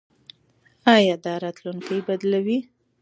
ایا 0.95 1.15
دا 1.23 1.33
راتلونکی 1.43 1.97
بدلوي؟ 2.07 2.57